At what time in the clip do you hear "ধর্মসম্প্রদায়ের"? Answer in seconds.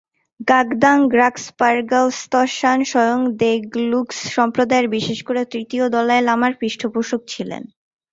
4.23-4.89